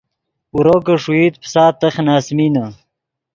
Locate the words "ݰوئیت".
1.03-1.33